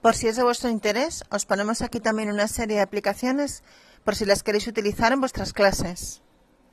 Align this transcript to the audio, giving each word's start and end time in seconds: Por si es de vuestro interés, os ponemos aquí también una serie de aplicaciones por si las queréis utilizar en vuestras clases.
Por 0.00 0.16
si 0.16 0.28
es 0.28 0.36
de 0.36 0.42
vuestro 0.42 0.70
interés, 0.70 1.24
os 1.30 1.44
ponemos 1.44 1.82
aquí 1.82 2.00
también 2.00 2.30
una 2.30 2.48
serie 2.48 2.76
de 2.76 2.82
aplicaciones 2.82 3.62
por 4.02 4.16
si 4.16 4.24
las 4.24 4.42
queréis 4.42 4.66
utilizar 4.66 5.12
en 5.12 5.20
vuestras 5.20 5.52
clases. 5.52 6.22